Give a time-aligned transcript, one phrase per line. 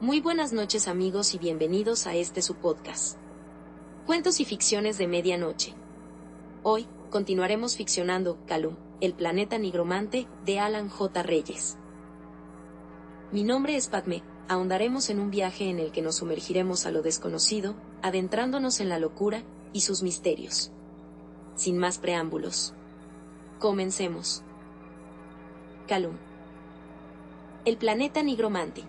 [0.00, 3.18] Muy buenas noches amigos y bienvenidos a este su podcast.
[4.06, 5.74] Cuentos y ficciones de medianoche.
[6.62, 11.22] Hoy, continuaremos ficcionando Calum, el planeta nigromante, de Alan J.
[11.22, 11.76] Reyes.
[13.30, 17.02] Mi nombre es Padme, ahondaremos en un viaje en el que nos sumergiremos a lo
[17.02, 19.42] desconocido, adentrándonos en la locura
[19.74, 20.72] y sus misterios.
[21.56, 22.72] Sin más preámbulos.
[23.60, 24.42] Comencemos.
[25.86, 26.16] Calum.
[27.66, 28.84] El planeta nigromante.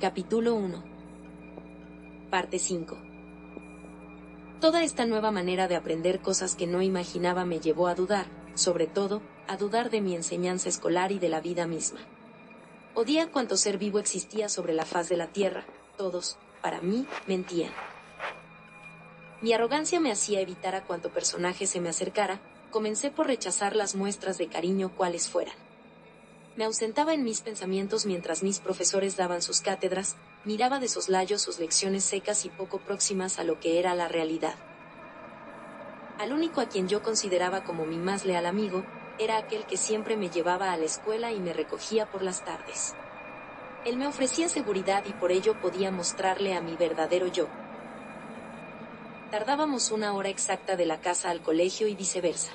[0.00, 0.82] Capítulo 1.
[2.28, 2.98] Parte 5.
[4.60, 8.88] Toda esta nueva manera de aprender cosas que no imaginaba me llevó a dudar, sobre
[8.88, 12.00] todo, a dudar de mi enseñanza escolar y de la vida misma.
[12.96, 15.66] Odía cuanto ser vivo existía sobre la faz de la Tierra,
[15.96, 17.70] todos, para mí, mentían.
[19.40, 23.94] Mi arrogancia me hacía evitar a cuanto personaje se me acercara, comencé por rechazar las
[23.94, 25.54] muestras de cariño cuales fueran.
[26.56, 31.58] Me ausentaba en mis pensamientos mientras mis profesores daban sus cátedras, miraba de soslayo sus
[31.58, 34.54] lecciones secas y poco próximas a lo que era la realidad.
[36.18, 38.84] Al único a quien yo consideraba como mi más leal amigo,
[39.18, 42.94] era aquel que siempre me llevaba a la escuela y me recogía por las tardes.
[43.86, 47.48] Él me ofrecía seguridad y por ello podía mostrarle a mi verdadero yo.
[49.30, 52.50] Tardábamos una hora exacta de la casa al colegio y viceversa.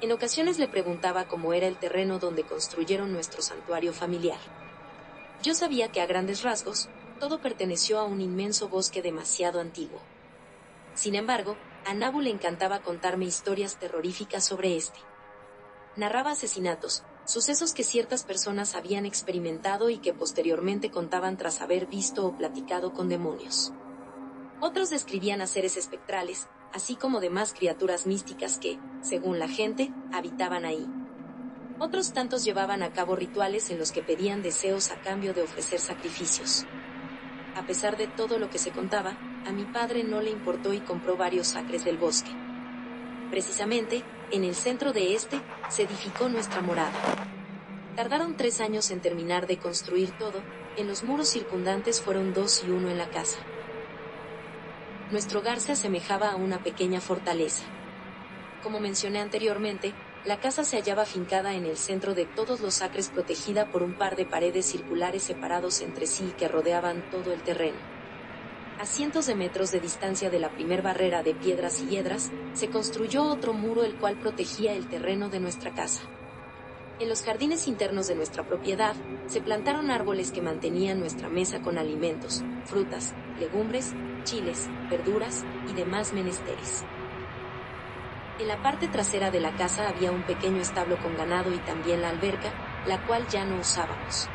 [0.00, 4.38] En ocasiones le preguntaba cómo era el terreno donde construyeron nuestro santuario familiar.
[5.42, 6.88] Yo sabía que a grandes rasgos,
[7.18, 10.00] todo perteneció a un inmenso bosque demasiado antiguo.
[10.94, 15.00] Sin embargo, a Nabu le encantaba contarme historias terroríficas sobre este.
[15.96, 22.24] Narraba asesinatos, sucesos que ciertas personas habían experimentado y que posteriormente contaban tras haber visto
[22.24, 23.72] o platicado con demonios.
[24.64, 30.64] Otros describían a seres espectrales, así como demás criaturas místicas que, según la gente, habitaban
[30.64, 30.86] ahí.
[31.80, 35.80] Otros tantos llevaban a cabo rituales en los que pedían deseos a cambio de ofrecer
[35.80, 36.64] sacrificios.
[37.56, 40.78] A pesar de todo lo que se contaba, a mi padre no le importó y
[40.78, 42.30] compró varios acres del bosque.
[43.32, 46.92] Precisamente, en el centro de este, se edificó nuestra morada.
[47.96, 50.40] Tardaron tres años en terminar de construir todo,
[50.76, 53.38] en los muros circundantes fueron dos y uno en la casa
[55.12, 57.64] nuestro hogar se asemejaba a una pequeña fortaleza.
[58.62, 59.92] Como mencioné anteriormente,
[60.24, 63.92] la casa se hallaba fincada en el centro de todos los acres protegida por un
[63.92, 67.78] par de paredes circulares separados entre sí que rodeaban todo el terreno.
[68.78, 72.70] A cientos de metros de distancia de la primer barrera de piedras y hiedras, se
[72.70, 76.00] construyó otro muro el cual protegía el terreno de nuestra casa.
[77.00, 78.94] En los jardines internos de nuestra propiedad,
[79.26, 83.94] se plantaron árboles que mantenían nuestra mesa con alimentos, frutas, legumbres,
[84.24, 86.84] chiles, verduras y demás menesteres.
[88.38, 92.02] En la parte trasera de la casa había un pequeño establo con ganado y también
[92.02, 92.52] la alberca,
[92.86, 94.28] la cual ya no usábamos.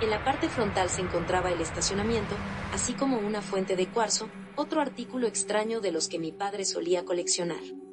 [0.00, 2.34] En la parte frontal se encontraba el estacionamiento,
[2.72, 7.04] así como una fuente de cuarzo, otro artículo extraño de los que mi padre solía
[7.04, 7.83] coleccionar.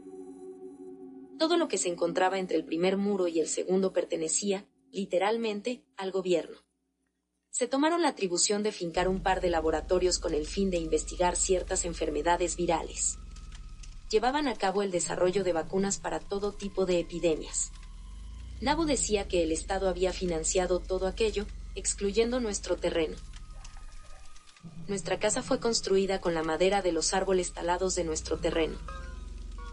[1.41, 6.11] Todo lo que se encontraba entre el primer muro y el segundo pertenecía, literalmente, al
[6.11, 6.59] gobierno
[7.49, 11.35] se tomaron la atribución de fincar un par de laboratorios con el fin de investigar
[11.35, 13.17] ciertas enfermedades virales.
[14.09, 17.71] Llevaban a cabo el desarrollo de vacunas para todo tipo de epidemias.
[18.61, 23.17] Nabu decía que el Estado había financiado todo aquello, excluyendo nuestro terreno.
[24.87, 28.77] Nuestra casa fue construida con la madera de los árboles talados de nuestro terreno.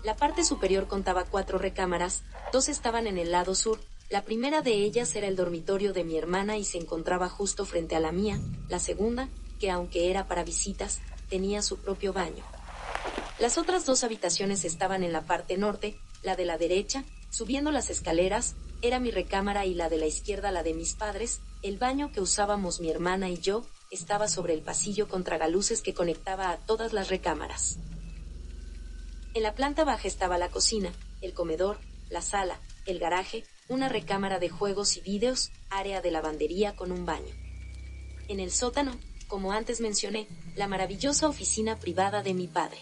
[0.04, 2.22] La parte superior contaba cuatro recámaras,
[2.53, 6.16] dos estaban en el lado sur, la primera de ellas era el dormitorio de mi
[6.16, 10.44] hermana y se encontraba justo frente a la mía, la segunda, que aunque era para
[10.44, 12.44] visitas, tenía su propio baño.
[13.38, 17.91] Las otras dos habitaciones estaban en la parte norte, la de la derecha, subiendo las
[17.91, 22.10] escaleras, era mi recámara y la de la izquierda la de mis padres, el baño
[22.12, 26.56] que usábamos mi hermana y yo, estaba sobre el pasillo con tragaluces que conectaba a
[26.58, 27.78] todas las recámaras.
[29.38, 31.79] En la planta baja estaba la cocina, el comedor,
[32.11, 37.06] la sala, el garaje, una recámara de juegos y vídeos, área de lavandería con un
[37.06, 37.32] baño.
[38.26, 38.99] En el sótano,
[39.29, 40.26] como antes mencioné,
[40.56, 42.79] la maravillosa oficina privada de mi padre.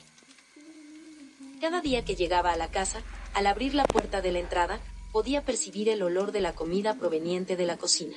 [1.60, 3.02] Cada día que llegaba a la casa,
[3.34, 4.80] al abrir la puerta de la entrada,
[5.12, 8.16] podía percibir el olor de la comida proveniente de la cocina.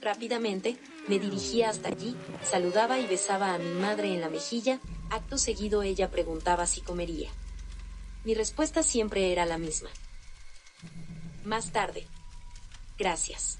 [0.00, 0.76] Rápidamente,
[1.08, 2.14] me dirigía hasta allí,
[2.44, 4.78] saludaba y besaba a mi madre en la mejilla,
[5.12, 7.30] acto seguido ella preguntaba si comería.
[8.24, 9.90] Mi respuesta siempre era la misma.
[11.44, 12.06] Más tarde.
[12.98, 13.58] Gracias.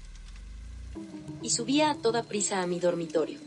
[1.43, 3.39] Y subía a toda prisa a mi dormitorio.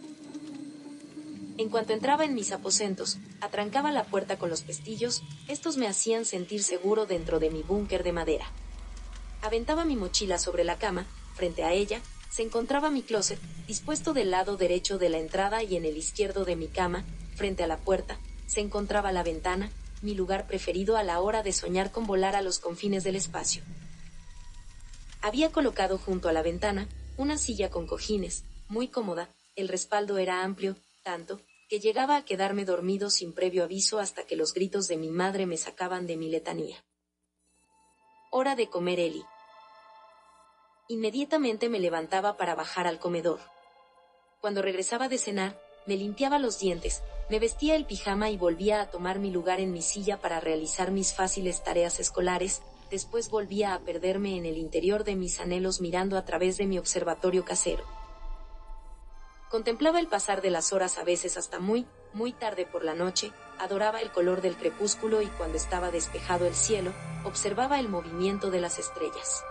[1.58, 6.26] En cuanto entraba en mis aposentos, atrancaba la puerta con los pestillos, estos me hacían
[6.26, 8.46] sentir seguro dentro de mi búnker de madera.
[9.42, 14.30] Aventaba mi mochila sobre la cama, frente a ella, se encontraba mi closet, dispuesto del
[14.30, 17.04] lado derecho de la entrada y en el izquierdo de mi cama,
[17.36, 19.70] frente a la puerta, se encontraba la ventana,
[20.02, 23.62] mi lugar preferido a la hora de soñar con volar a los confines del espacio.
[25.22, 30.42] Había colocado junto a la ventana una silla con cojines, muy cómoda, el respaldo era
[30.42, 34.96] amplio, tanto, que llegaba a quedarme dormido sin previo aviso hasta que los gritos de
[34.96, 36.84] mi madre me sacaban de mi letanía.
[38.30, 39.24] Hora de comer Eli.
[40.88, 43.40] Inmediatamente me levantaba para bajar al comedor.
[44.40, 48.90] Cuando regresaba de cenar, me limpiaba los dientes, me vestía el pijama y volvía a
[48.90, 53.80] tomar mi lugar en mi silla para realizar mis fáciles tareas escolares, después volvía a
[53.80, 57.84] perderme en el interior de mis anhelos mirando a través de mi observatorio casero.
[59.50, 63.32] Contemplaba el pasar de las horas a veces hasta muy, muy tarde por la noche,
[63.58, 66.92] adoraba el color del crepúsculo y cuando estaba despejado el cielo,
[67.24, 69.44] observaba el movimiento de las estrellas.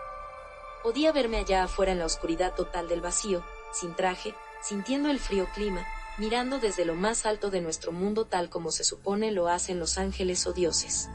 [0.83, 3.43] Podía verme allá afuera en la oscuridad total del vacío,
[3.73, 5.85] sin traje, sintiendo el frío clima,
[6.17, 9.97] mirando desde lo más alto de nuestro mundo tal como se supone lo hacen los
[9.97, 11.09] ángeles o dioses.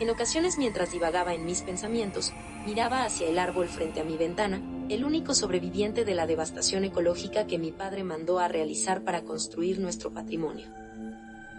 [0.00, 2.32] En ocasiones mientras divagaba en mis pensamientos,
[2.66, 7.46] miraba hacia el árbol frente a mi ventana, el único sobreviviente de la devastación ecológica
[7.46, 10.68] que mi padre mandó a realizar para construir nuestro patrimonio.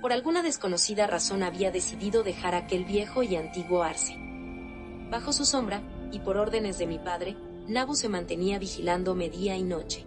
[0.02, 4.16] Por alguna desconocida razón había decidido dejar aquel viejo y antiguo arce.
[5.10, 7.36] Bajo su sombra, y por órdenes de mi padre,
[7.68, 10.06] Nabu se mantenía vigilándome día y noche.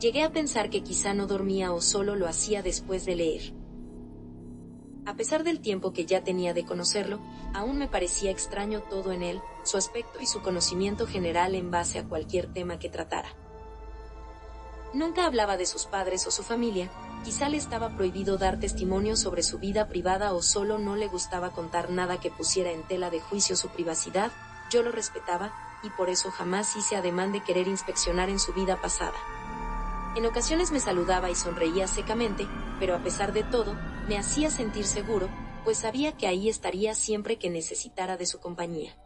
[0.00, 3.54] Llegué a pensar que quizá no dormía o solo lo hacía después de leer.
[5.06, 7.20] A pesar del tiempo que ya tenía de conocerlo,
[7.54, 11.98] aún me parecía extraño todo en él, su aspecto y su conocimiento general en base
[11.98, 13.30] a cualquier tema que tratara.
[14.92, 16.90] Nunca hablaba de sus padres o su familia,
[17.24, 21.52] quizá le estaba prohibido dar testimonio sobre su vida privada o solo no le gustaba
[21.52, 24.30] contar nada que pusiera en tela de juicio su privacidad,
[24.70, 25.52] yo lo respetaba,
[25.82, 29.16] y por eso jamás hice ademán de querer inspeccionar en su vida pasada.
[30.16, 32.46] En ocasiones me saludaba y sonreía secamente,
[32.80, 33.76] pero a pesar de todo,
[34.08, 35.28] me hacía sentir seguro,
[35.62, 38.96] pues sabía que ahí estaría siempre que necesitara de su compañía.